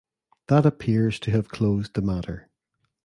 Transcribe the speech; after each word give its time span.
That 0.47 0.65
appears 0.65 1.19
to 1.19 1.29
have 1.29 1.49
closed 1.49 1.93
the 1.93 2.01
matter. 2.01 2.49